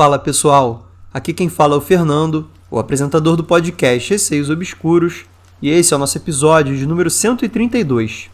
[0.00, 5.26] Fala pessoal, aqui quem fala é o Fernando, o apresentador do podcast Receios Obscuros,
[5.60, 8.30] e esse é o nosso episódio de número 132.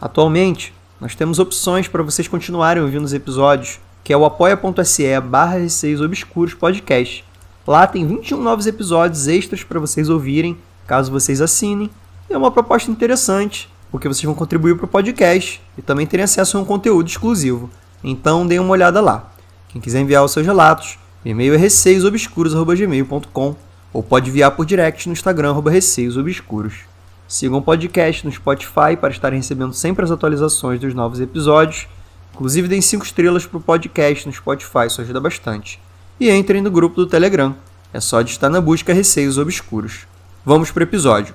[0.00, 5.58] Atualmente, nós temos opções para vocês continuarem ouvindo os episódios, que é o apoia.se barra
[5.58, 7.24] Receios Obscuros Podcast.
[7.66, 11.90] Lá tem 21 novos episódios extras para vocês ouvirem, caso vocês assinem.
[12.30, 16.56] É uma proposta interessante, porque vocês vão contribuir para o podcast e também terem acesso
[16.56, 17.68] a um conteúdo exclusivo.
[18.04, 19.32] Então deem uma olhada lá.
[19.68, 23.56] Quem quiser enviar os seus relatos, e-mail é receiosobscuros.gmail.com
[23.92, 26.80] ou pode enviar por direct no Instagram, receiosobscuros.
[27.26, 31.86] Sigam o podcast no Spotify para estarem recebendo sempre as atualizações dos novos episódios.
[32.32, 35.80] Inclusive, deem 5 estrelas para o podcast no Spotify, isso ajuda bastante.
[36.20, 37.54] E entrem no grupo do Telegram.
[37.92, 40.06] É só de estar na busca Receios Obscuros.
[40.44, 41.34] Vamos para o episódio.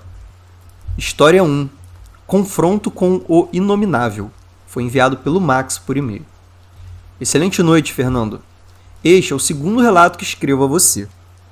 [0.97, 1.69] História 1.
[2.25, 4.31] Confronto com o Inominável.
[4.65, 6.25] Foi enviado pelo Max por e-mail.
[7.19, 8.41] Excelente noite, Fernando.
[9.03, 11.09] Este é o segundo relato que escrevo a você.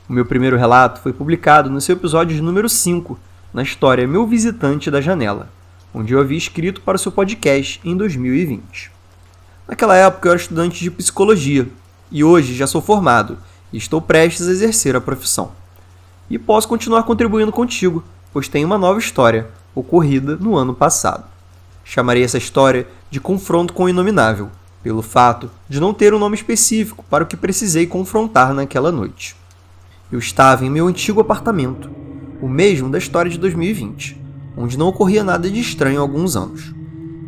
[0.07, 3.19] O meu primeiro relato foi publicado no seu episódio número 5,
[3.53, 5.49] na história Meu Visitante da Janela,
[5.93, 8.89] onde eu havia escrito para o seu podcast em 2020.
[9.67, 11.67] Naquela época eu era estudante de psicologia
[12.09, 13.37] e hoje já sou formado
[13.73, 15.51] e estou prestes a exercer a profissão.
[16.29, 21.25] E posso continuar contribuindo contigo, pois tenho uma nova história, ocorrida no ano passado.
[21.83, 24.49] Chamarei essa história de Confronto com o Inominável,
[24.83, 29.35] pelo fato de não ter um nome específico para o que precisei confrontar naquela noite.
[30.11, 31.89] Eu estava em meu antigo apartamento,
[32.41, 34.19] o mesmo da história de 2020,
[34.57, 36.73] onde não ocorria nada de estranho há alguns anos.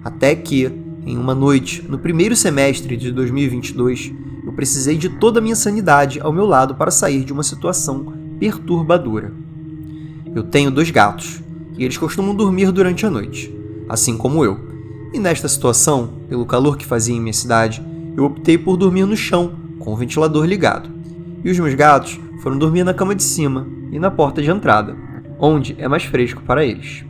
[0.03, 0.65] Até que,
[1.05, 4.11] em uma noite, no primeiro semestre de 2022,
[4.45, 8.13] eu precisei de toda a minha sanidade ao meu lado para sair de uma situação
[8.39, 9.31] perturbadora.
[10.35, 11.41] Eu tenho dois gatos,
[11.77, 13.53] e eles costumam dormir durante a noite,
[13.87, 14.72] assim como eu
[15.13, 17.85] e nesta situação, pelo calor que fazia em minha cidade,
[18.17, 20.89] eu optei por dormir no chão, com o ventilador ligado.
[21.43, 24.97] E os meus gatos foram dormir na cama de cima e na porta de entrada,
[25.39, 27.05] onde é mais fresco para eles.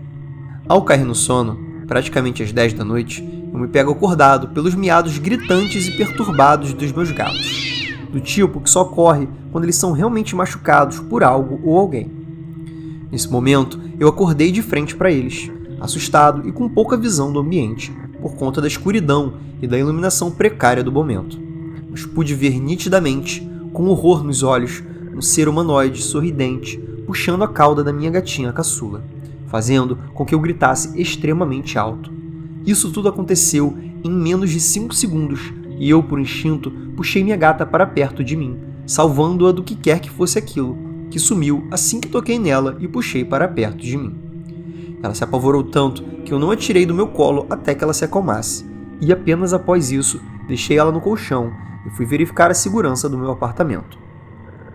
[0.68, 1.58] Ao cair no sono,
[1.88, 3.24] praticamente às 10 da noite,
[3.54, 8.70] eu me pego acordado pelos miados gritantes e perturbados dos meus gatos, do tipo que
[8.70, 12.12] só ocorre quando eles são realmente machucados por algo ou alguém.
[13.10, 15.50] Nesse momento, eu acordei de frente para eles,
[15.84, 20.82] assustado e com pouca visão do ambiente, por conta da escuridão e da iluminação precária
[20.82, 21.38] do momento.
[21.92, 24.82] Mas pude ver nitidamente, com horror nos olhos,
[25.14, 29.04] um ser humanoide sorridente puxando a cauda da minha gatinha caçula,
[29.48, 32.10] fazendo com que eu gritasse extremamente alto.
[32.66, 37.66] Isso tudo aconteceu em menos de 5 segundos e eu, por instinto, puxei minha gata
[37.66, 40.78] para perto de mim, salvando-a do que quer que fosse aquilo,
[41.12, 44.23] que sumiu assim que toquei nela e puxei para perto de mim.
[45.04, 47.94] Ela se apavorou tanto que eu não a tirei do meu colo até que ela
[47.94, 48.66] se acalmasse,
[49.02, 51.52] e apenas após isso deixei ela no colchão
[51.86, 54.00] e fui verificar a segurança do meu apartamento.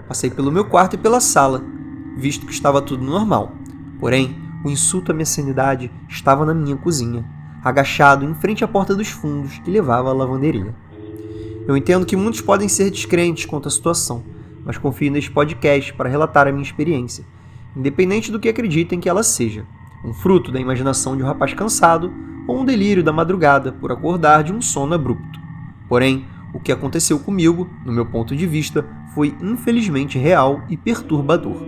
[0.07, 1.65] Passei pelo meu quarto e pela sala,
[2.15, 3.53] visto que estava tudo normal.
[3.99, 7.25] Porém, o insulto à minha sanidade estava na minha cozinha,
[7.65, 10.75] agachado em frente à porta dos fundos que levava à lavanderia.
[11.67, 14.23] Eu entendo que muitos podem ser descrentes quanto à situação,
[14.63, 17.25] mas confio neste podcast para relatar a minha experiência,
[17.75, 19.65] independente do que acreditem que ela seja
[20.05, 22.13] um fruto da imaginação de um rapaz cansado
[22.47, 25.39] ou um delírio da madrugada por acordar de um sono abrupto.
[25.89, 31.63] Porém, o que aconteceu comigo, no meu ponto de vista, foi infelizmente real e perturbador.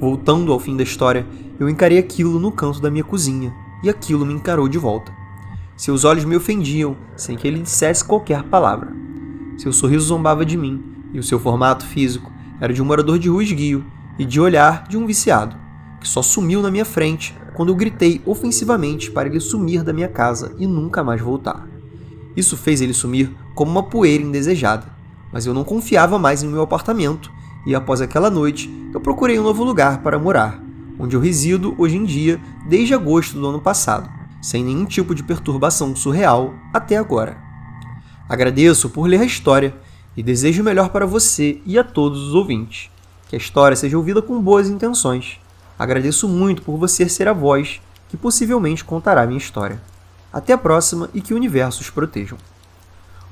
[0.00, 1.26] Voltando ao fim da história,
[1.58, 3.52] eu encarei aquilo no canto da minha cozinha
[3.82, 5.12] e aquilo me encarou de volta.
[5.76, 8.92] Seus olhos me ofendiam sem que ele dissesse qualquer palavra.
[9.58, 13.28] Seu sorriso zombava de mim e o seu formato físico era de um morador de
[13.28, 13.84] rua esguio
[14.18, 15.63] e de olhar de um viciado
[16.04, 20.06] que só sumiu na minha frente quando eu gritei ofensivamente para ele sumir da minha
[20.06, 21.66] casa e nunca mais voltar.
[22.36, 24.86] Isso fez ele sumir como uma poeira indesejada,
[25.32, 27.32] mas eu não confiava mais em meu apartamento
[27.66, 30.62] e após aquela noite eu procurei um novo lugar para morar,
[30.98, 32.38] onde eu resido hoje em dia
[32.68, 34.06] desde agosto do ano passado,
[34.42, 37.38] sem nenhum tipo de perturbação surreal até agora.
[38.28, 39.74] Agradeço por ler a história
[40.14, 42.90] e desejo o melhor para você e a todos os ouvintes.
[43.26, 45.42] Que a história seja ouvida com boas intenções
[45.78, 49.82] Agradeço muito por você ser a voz que possivelmente contará minha história.
[50.32, 52.38] Até a próxima e que o universo os protejam.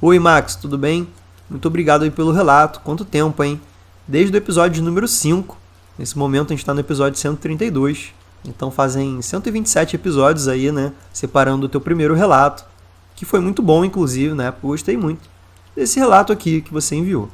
[0.00, 1.06] Oi, Max, tudo bem?
[1.48, 2.80] Muito obrigado aí pelo relato.
[2.80, 3.60] Quanto tempo, hein?
[4.08, 5.56] Desde o episódio número 5.
[5.96, 8.12] Nesse momento a gente está no episódio 132.
[8.44, 10.92] Então fazem 127 episódios aí, né?
[11.12, 12.64] Separando o teu primeiro relato.
[13.14, 14.52] Que foi muito bom, inclusive, né?
[14.60, 15.30] Gostei muito
[15.76, 17.28] desse relato aqui que você enviou.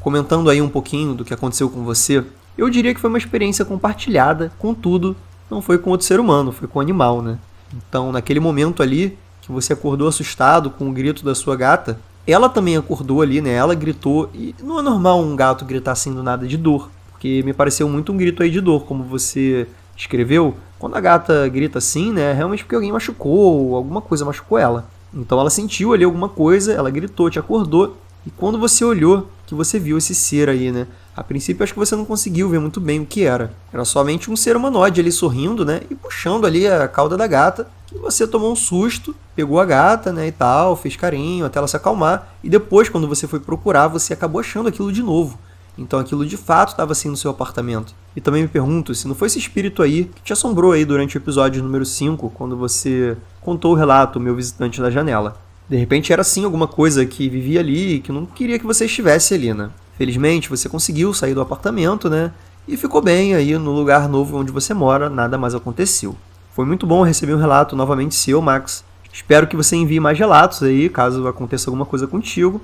[0.00, 2.24] Comentando aí um pouquinho do que aconteceu com você,
[2.56, 5.16] eu diria que foi uma experiência compartilhada, contudo,
[5.50, 7.38] não foi com outro ser humano, foi com um animal, né?
[7.74, 12.48] Então, naquele momento ali, que você acordou assustado com o grito da sua gata, Ela
[12.48, 13.52] também acordou ali, né?
[13.52, 17.42] Ela gritou, e não é normal um gato gritar assim do nada de dor, porque
[17.44, 20.54] me pareceu muito um grito aí de dor, como você escreveu.
[20.78, 22.30] Quando a gata grita assim, né?
[22.30, 24.88] É realmente porque alguém machucou, ou alguma coisa machucou ela.
[25.12, 29.54] Então ela sentiu ali alguma coisa, ela gritou, te acordou, e quando você olhou, que
[29.54, 30.86] você viu esse ser aí, né?
[31.20, 33.52] A princípio acho que você não conseguiu ver muito bem o que era.
[33.70, 35.82] Era somente um ser humanoide ali sorrindo, né?
[35.90, 37.68] E puxando ali a cauda da gata.
[37.94, 40.28] E você tomou um susto, pegou a gata, né?
[40.28, 42.32] E tal, fez carinho até ela se acalmar.
[42.42, 45.38] E depois, quando você foi procurar, você acabou achando aquilo de novo.
[45.76, 47.94] Então aquilo de fato estava assim no seu apartamento.
[48.16, 51.18] E também me pergunto se não foi esse espírito aí que te assombrou aí durante
[51.18, 55.36] o episódio número 5, quando você contou o relato, meu visitante da janela.
[55.68, 58.86] De repente era sim alguma coisa que vivia ali e que não queria que você
[58.86, 59.68] estivesse ali, né?
[60.00, 62.32] Felizmente você conseguiu sair do apartamento, né?
[62.66, 66.16] E ficou bem aí no lugar novo onde você mora, nada mais aconteceu.
[66.54, 68.82] Foi muito bom receber um relato novamente seu, Max.
[69.12, 72.62] Espero que você envie mais relatos aí, caso aconteça alguma coisa contigo.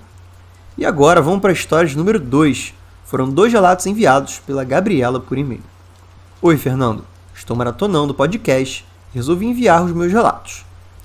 [0.78, 2.72] E agora vamos para a história de número 2.
[3.04, 5.60] Foram dois relatos enviados pela Gabriela por e-mail.
[6.40, 7.04] Oi, Fernando.
[7.34, 8.82] Estou maratonando o podcast
[9.12, 10.64] e resolvi enviar os meus relatos.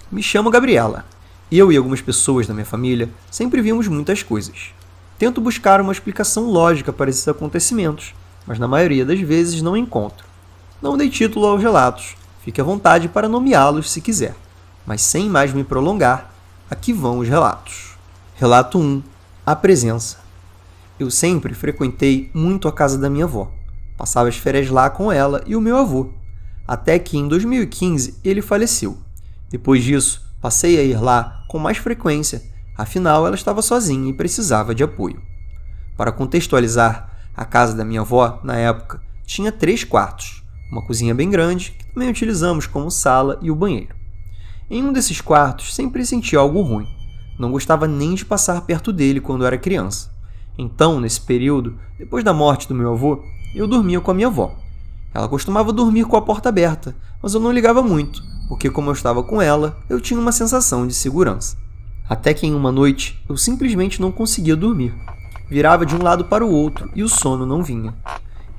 [0.09, 1.03] Me chamo Gabriela
[1.51, 4.73] eu e algumas pessoas da minha família sempre vimos muitas coisas.
[5.21, 8.15] Tento buscar uma explicação lógica para esses acontecimentos,
[8.47, 10.25] mas na maioria das vezes não encontro.
[10.81, 14.33] Não dei título aos relatos, fique à vontade para nomeá-los se quiser,
[14.83, 16.33] mas sem mais me prolongar,
[16.67, 17.95] aqui vão os relatos.
[18.33, 19.03] Relato 1
[19.45, 20.17] A Presença
[20.99, 23.51] Eu sempre frequentei muito a casa da minha avó.
[23.95, 26.09] Passava as férias lá com ela e o meu avô,
[26.67, 28.97] até que em 2015 ele faleceu.
[29.51, 32.41] Depois disso, passei a ir lá com mais frequência,
[32.81, 35.21] afinal ela estava sozinha e precisava de apoio.
[35.97, 41.29] Para contextualizar, a casa da minha avó, na época, tinha três quartos, uma cozinha bem
[41.29, 43.95] grande, que também utilizamos como sala e o banheiro.
[44.69, 46.87] Em um desses quartos sempre senti algo ruim.
[47.37, 50.09] Não gostava nem de passar perto dele quando era criança.
[50.57, 53.23] Então, nesse período, depois da morte do meu avô,
[53.55, 54.55] eu dormia com a minha avó.
[55.13, 58.93] Ela costumava dormir com a porta aberta, mas eu não ligava muito, porque, como eu
[58.93, 61.57] estava com ela, eu tinha uma sensação de segurança.
[62.09, 64.93] Até que em uma noite eu simplesmente não conseguia dormir.
[65.49, 67.93] Virava de um lado para o outro e o sono não vinha.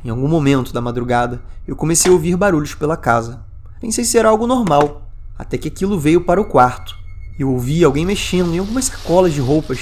[0.04, 3.44] Em algum momento da madrugada, eu comecei a ouvir barulhos pela casa.
[3.80, 5.08] Pensei ser algo normal,
[5.38, 6.96] até que aquilo veio para o quarto.
[7.38, 9.80] Eu ouvi alguém mexendo em algumas sacolas de roupas,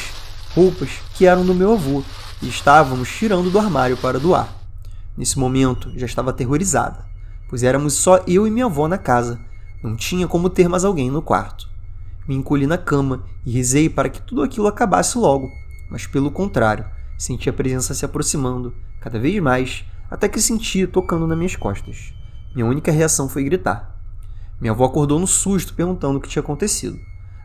[0.54, 2.02] roupas que eram do meu avô,
[2.42, 4.48] e estávamos tirando do armário para doar.
[5.16, 7.04] Nesse momento, já estava aterrorizada,
[7.48, 9.40] pois éramos só eu e minha avó na casa,
[9.82, 11.69] não tinha como ter mais alguém no quarto.
[12.30, 15.50] Me encolhi na cama e rezei para que tudo aquilo acabasse logo,
[15.90, 16.86] mas pelo contrário,
[17.18, 22.14] senti a presença se aproximando, cada vez mais, até que senti tocando nas minhas costas.
[22.54, 24.00] Minha única reação foi gritar.
[24.60, 27.00] Minha avó acordou no susto, perguntando o que tinha acontecido.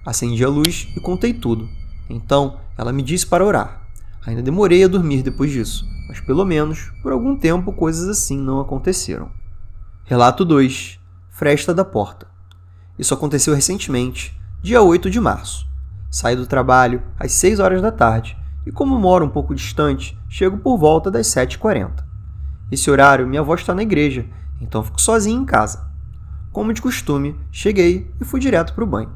[0.05, 1.67] Acendi a luz e contei tudo.
[2.07, 3.87] Então, ela me disse para orar.
[4.23, 8.59] Ainda demorei a dormir depois disso, mas pelo menos, por algum tempo, coisas assim não
[8.59, 9.31] aconteceram.
[10.03, 10.99] Relato 2
[11.31, 12.27] Fresta da Porta.
[12.99, 15.67] Isso aconteceu recentemente, dia 8 de março.
[16.09, 18.35] Saí do trabalho às 6 horas da tarde
[18.65, 22.03] e, como moro um pouco distante, chego por volta das 7h40.
[22.71, 24.25] Esse horário minha avó está na igreja,
[24.59, 25.87] então fico sozinho em casa.
[26.51, 29.11] Como de costume, cheguei e fui direto para o banho.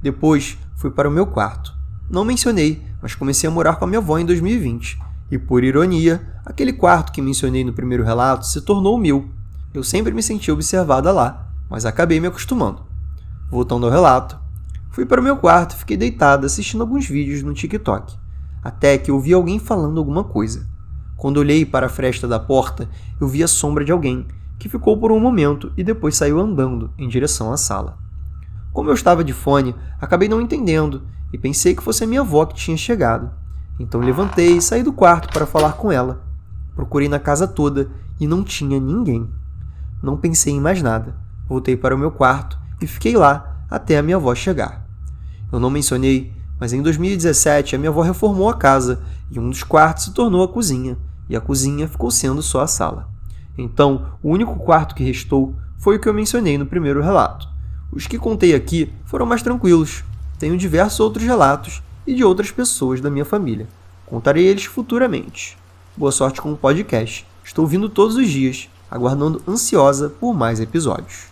[0.00, 1.74] Depois fui para o meu quarto.
[2.08, 5.00] Não mencionei, mas comecei a morar com a minha avó em 2020.
[5.32, 9.28] E por ironia, aquele quarto que mencionei no primeiro relato se tornou o meu.
[9.74, 12.82] Eu sempre me senti observada lá mas acabei me acostumando.
[13.50, 14.38] Voltando ao relato,
[14.92, 18.14] fui para o meu quarto e fiquei deitado assistindo alguns vídeos no TikTok,
[18.62, 20.70] até que ouvi alguém falando alguma coisa.
[21.16, 22.88] Quando olhei para a fresta da porta,
[23.20, 24.26] eu vi a sombra de alguém,
[24.58, 27.98] que ficou por um momento e depois saiu andando em direção à sala.
[28.72, 32.44] Como eu estava de fone, acabei não entendendo e pensei que fosse a minha avó
[32.44, 33.30] que tinha chegado.
[33.80, 36.22] Então levantei e saí do quarto para falar com ela.
[36.76, 39.28] Procurei na casa toda e não tinha ninguém.
[40.02, 41.16] Não pensei em mais nada.
[41.48, 44.81] Voltei para o meu quarto e fiquei lá até a minha avó chegar.
[45.52, 49.62] Eu não mencionei, mas em 2017 a minha avó reformou a casa e um dos
[49.62, 50.96] quartos se tornou a cozinha,
[51.28, 53.08] e a cozinha ficou sendo só a sala.
[53.56, 57.46] Então, o único quarto que restou foi o que eu mencionei no primeiro relato.
[57.92, 60.02] Os que contei aqui foram mais tranquilos.
[60.38, 63.68] Tenho diversos outros relatos e de outras pessoas da minha família.
[64.06, 65.58] Contarei eles futuramente.
[65.96, 67.26] Boa sorte com o podcast.
[67.44, 71.24] Estou vindo todos os dias, aguardando ansiosa por mais episódios.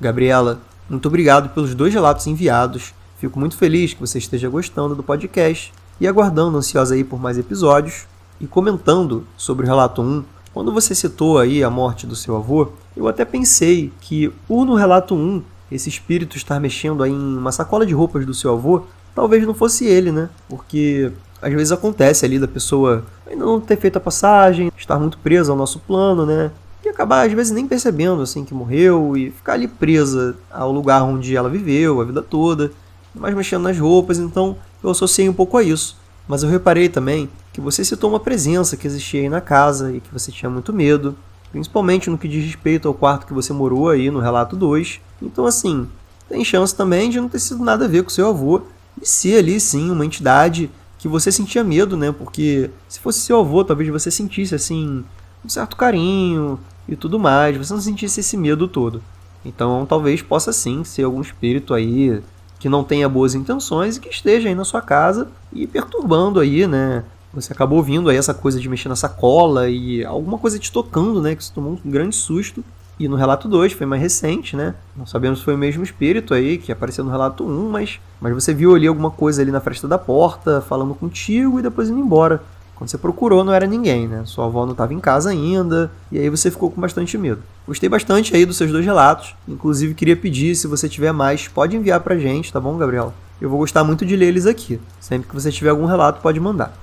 [0.00, 2.92] Gabriela, muito obrigado pelos dois relatos enviados.
[3.22, 7.38] Fico muito feliz que você esteja gostando do podcast e aguardando ansiosa aí por mais
[7.38, 8.04] episódios.
[8.40, 12.70] E comentando sobre o relato 1, quando você citou aí a morte do seu avô,
[12.96, 17.52] eu até pensei que por no relato 1 esse espírito estar mexendo aí em uma
[17.52, 18.82] sacola de roupas do seu avô
[19.14, 20.28] talvez não fosse ele, né?
[20.48, 25.16] Porque às vezes acontece ali da pessoa ainda não ter feito a passagem, estar muito
[25.18, 26.50] presa ao nosso plano, né?
[26.84, 31.04] E acabar às vezes nem percebendo assim que morreu e ficar ali presa ao lugar
[31.04, 32.72] onde ela viveu a vida toda,
[33.14, 35.96] mas mexendo nas roupas, então eu associei um pouco a isso.
[36.26, 40.00] Mas eu reparei também que você citou uma presença que existia aí na casa e
[40.00, 41.16] que você tinha muito medo,
[41.50, 45.00] principalmente no que diz respeito ao quarto que você morou aí no relato 2.
[45.20, 45.86] Então, assim,
[46.28, 48.62] tem chance também de não ter sido nada a ver com seu avô
[49.00, 52.12] e ser ali sim uma entidade que você sentia medo, né?
[52.12, 55.04] Porque se fosse seu avô, talvez você sentisse assim
[55.44, 59.02] um certo carinho e tudo mais, você não sentisse esse medo todo.
[59.44, 62.22] Então, talvez possa sim ser algum espírito aí
[62.62, 66.64] que não tenha boas intenções e que esteja aí na sua casa e perturbando aí,
[66.64, 67.02] né?
[67.34, 71.20] Você acabou ouvindo aí essa coisa de mexer na sacola e alguma coisa te tocando,
[71.20, 71.34] né?
[71.34, 72.62] Que você tomou um grande susto.
[73.00, 74.76] E no relato 2, foi mais recente, né?
[74.96, 77.98] Não sabemos se foi o mesmo espírito aí que apareceu no relato 1, um, mas,
[78.20, 81.88] mas você viu ali alguma coisa ali na fresta da porta, falando contigo e depois
[81.88, 82.44] indo embora.
[82.74, 84.22] Quando você procurou, não era ninguém, né?
[84.24, 87.42] Sua avó não estava em casa ainda, e aí você ficou com bastante medo.
[87.66, 89.34] Gostei bastante aí dos seus dois relatos.
[89.46, 93.14] Inclusive, queria pedir, se você tiver mais, pode enviar pra gente, tá bom, Gabriel?
[93.40, 94.80] Eu vou gostar muito de ler eles aqui.
[95.00, 96.76] Sempre que você tiver algum relato, pode mandar.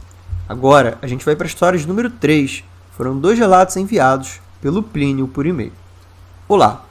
[0.47, 2.63] Agora, a gente vai para a história de número 3.
[2.91, 5.71] Foram dois relatos enviados pelo Plínio por e-mail.
[6.47, 6.83] Olá,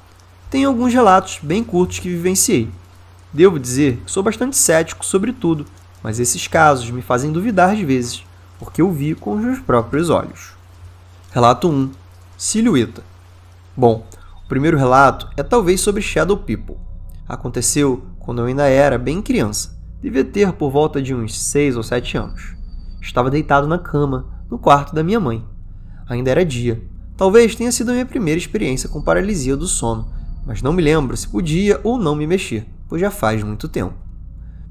[0.50, 2.70] tenho alguns relatos bem curtos que vivenciei.
[3.32, 5.66] Devo dizer que sou bastante cético sobre tudo,
[6.02, 8.24] mas esses casos me fazem duvidar às vezes
[8.58, 10.52] porque eu vi com os meus próprios olhos.
[11.30, 11.90] Relato 1
[12.36, 13.02] Silhueta
[13.76, 14.04] Bom,
[14.44, 16.76] o primeiro relato é talvez sobre Shadow People.
[17.28, 21.82] Aconteceu quando eu ainda era bem criança, devia ter por volta de uns 6 ou
[21.82, 22.56] 7 anos.
[23.00, 25.44] Estava deitado na cama, no quarto da minha mãe.
[26.08, 26.82] Ainda era dia.
[27.16, 30.12] Talvez tenha sido a minha primeira experiência com paralisia do sono,
[30.44, 33.94] mas não me lembro se podia ou não me mexer, pois já faz muito tempo.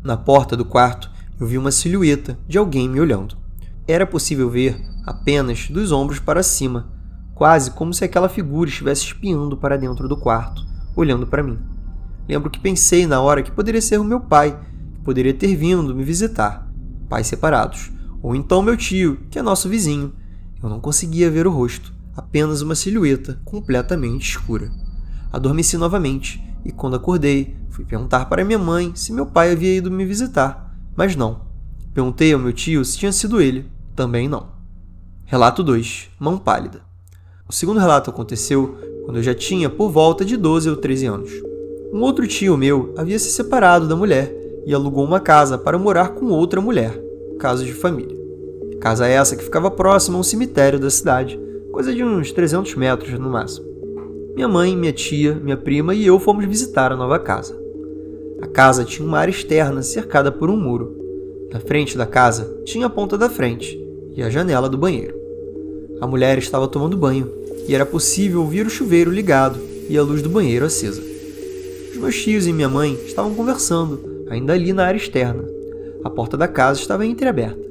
[0.03, 3.37] Na porta do quarto, eu vi uma silhueta de alguém me olhando.
[3.87, 6.91] Era possível ver apenas dos ombros para cima,
[7.33, 10.61] quase como se aquela figura estivesse espiando para dentro do quarto,
[10.95, 11.57] olhando para mim.
[12.27, 14.59] Lembro que pensei na hora que poderia ser o meu pai,
[14.93, 16.69] que poderia ter vindo me visitar,
[17.07, 17.89] pais separados,
[18.21, 20.11] ou então meu tio, que é nosso vizinho.
[20.61, 24.69] Eu não conseguia ver o rosto, apenas uma silhueta completamente escura.
[25.31, 29.89] Adormeci novamente e, quando acordei, fui perguntar para minha mãe se meu pai havia ido
[29.89, 31.47] me visitar, mas não.
[31.93, 34.49] Perguntei ao meu tio se tinha sido ele, também não.
[35.25, 36.81] Relato 2 Mão Pálida.
[37.49, 41.31] O segundo relato aconteceu quando eu já tinha por volta de 12 ou 13 anos.
[41.91, 44.31] Um outro tio meu havia se separado da mulher
[44.67, 47.01] e alugou uma casa para morar com outra mulher,
[47.39, 48.15] caso de família.
[48.79, 51.39] Casa essa que ficava próxima a um cemitério da cidade,
[51.71, 53.65] coisa de uns 300 metros no máximo.
[54.35, 57.59] Minha mãe, minha tia, minha prima e eu fomos visitar a nova casa.
[58.41, 60.95] A casa tinha uma área externa cercada por um muro.
[61.51, 63.86] Na frente da casa tinha a ponta da frente,
[64.17, 65.15] e a janela do banheiro.
[66.01, 67.31] A mulher estava tomando banho
[67.67, 71.01] e era possível ouvir o chuveiro ligado e a luz do banheiro acesa.
[71.91, 75.45] Os meus tios e minha mãe estavam conversando, ainda ali na área externa.
[76.03, 77.61] A porta da casa estava entreaberta.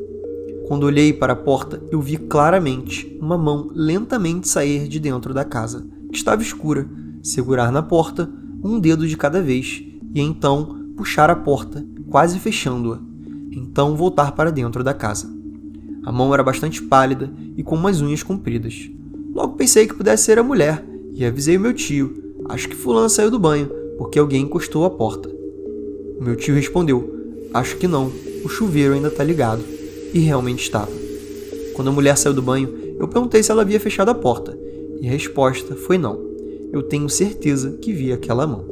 [0.69, 5.45] Quando olhei para a porta, eu vi claramente uma mão lentamente sair de dentro da
[5.45, 6.89] casa, que estava escura,
[7.23, 8.31] segurar na porta
[8.63, 9.83] um dedo de cada vez
[10.15, 12.99] e então puxar a porta, quase fechando-a.
[13.51, 15.36] Então voltar para dentro da casa.
[16.07, 18.89] A mão era bastante pálida e com umas unhas compridas.
[19.35, 20.83] Logo pensei que pudesse ser a mulher
[21.13, 22.35] e avisei o meu tio.
[22.49, 25.29] Acho que fulano saiu do banho, porque alguém encostou a porta.
[25.29, 27.13] O meu tio respondeu:
[27.53, 28.13] Acho que não,
[28.45, 29.65] o chuveiro ainda está ligado.
[30.15, 30.93] E realmente estava.
[31.75, 34.57] Quando a mulher saiu do banho, eu perguntei se ela havia fechado a porta,
[35.01, 36.19] e a resposta foi não.
[36.73, 38.65] Eu tenho certeza que vi aquela mão.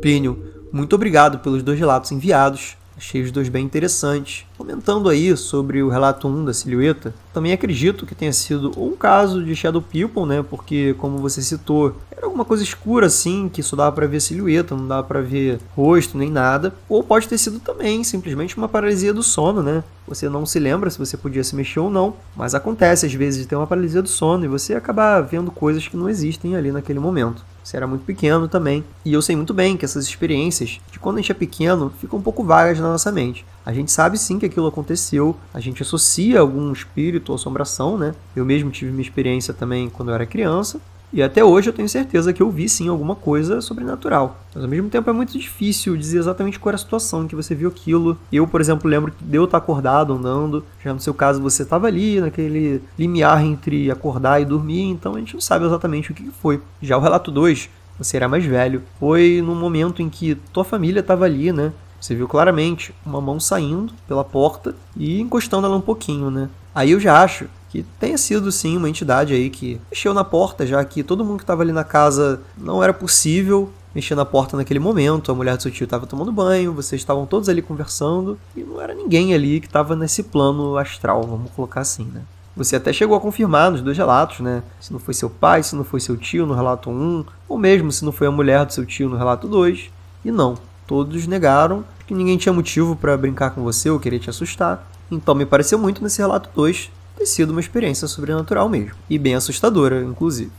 [0.00, 0.38] Plínio,
[0.70, 2.76] muito obrigado pelos dois relatos enviados.
[2.98, 4.44] Achei os dois bem interessantes.
[4.56, 9.40] Comentando aí sobre o relato 1 da silhueta, também acredito que tenha sido um caso
[9.40, 10.42] de Shadow People, né?
[10.42, 14.74] Porque, como você citou, era alguma coisa escura assim, que só dava para ver silhueta,
[14.74, 16.74] não dava para ver rosto nem nada.
[16.88, 19.84] Ou pode ter sido também simplesmente uma paralisia do sono, né?
[20.08, 23.42] Você não se lembra se você podia se mexer ou não, mas acontece às vezes
[23.42, 26.72] de ter uma paralisia do sono e você acabar vendo coisas que não existem ali
[26.72, 27.44] naquele momento.
[27.68, 28.82] Você era muito pequeno também.
[29.04, 32.18] E eu sei muito bem que essas experiências, de quando a gente é pequeno, ficam
[32.18, 33.44] um pouco vagas na nossa mente.
[33.66, 38.14] A gente sabe sim que aquilo aconteceu, a gente associa algum espírito ou assombração, né?
[38.34, 40.80] Eu mesmo tive minha experiência também quando eu era criança,
[41.12, 44.38] e até hoje eu tenho certeza que eu vi sim alguma coisa sobrenatural.
[44.54, 47.36] Mas ao mesmo tempo é muito difícil dizer exatamente qual era a situação em que
[47.36, 48.18] você viu aquilo.
[48.32, 50.64] Eu, por exemplo, lembro que deu estar acordado andando.
[50.84, 55.18] Já no seu caso você estava ali, naquele limiar entre acordar e dormir, então a
[55.18, 56.60] gente não sabe exatamente o que foi.
[56.82, 58.82] Já o relato 2, você era mais velho.
[59.00, 61.72] Foi num momento em que tua família estava ali, né?
[62.00, 66.48] Você viu claramente uma mão saindo pela porta e encostando ela um pouquinho, né?
[66.74, 70.66] Aí eu já acho que tenha sido sim uma entidade aí que mexeu na porta,
[70.66, 74.56] já que todo mundo que estava ali na casa não era possível mexer na porta
[74.56, 75.30] naquele momento.
[75.30, 78.80] A mulher do seu tio estava tomando banho, vocês estavam todos ali conversando e não
[78.80, 82.22] era ninguém ali que estava nesse plano astral, vamos colocar assim, né?
[82.56, 84.64] Você até chegou a confirmar nos dois relatos, né?
[84.80, 87.92] Se não foi seu pai, se não foi seu tio no relato 1, ou mesmo
[87.92, 89.90] se não foi a mulher do seu tio no relato 2.
[90.24, 94.28] E não, todos negaram que ninguém tinha motivo para brincar com você ou querer te
[94.28, 94.90] assustar.
[95.08, 99.34] Então me pareceu muito nesse relato 2 ter sido uma experiência sobrenatural mesmo, e bem
[99.34, 100.52] assustadora, inclusive.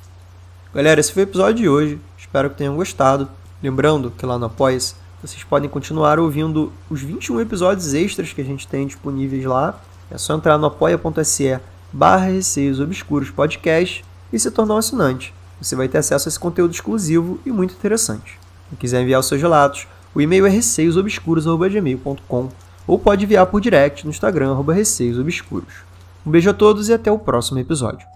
[0.74, 2.01] Galera, esse foi o episódio de hoje.
[2.18, 3.30] Espero que tenham gostado.
[3.63, 4.78] Lembrando que lá no apoia
[5.22, 9.80] vocês podem continuar ouvindo os 21 episódios extras que a gente tem disponíveis lá.
[10.12, 11.60] É só entrar no apoia.se
[11.92, 15.34] barra Receios Obscuros Podcast e se tornar um assinante.
[15.62, 18.38] Você vai ter acesso a esse conteúdo exclusivo e muito interessante.
[18.70, 22.50] Se quiser enviar os seus relatos, o e-mail é receiosobscuros.gmail.com
[22.86, 25.88] ou pode enviar por direct no Instagram, arroba Receios Obscuros.
[26.26, 28.08] Um beijo a todos e até o próximo episódio.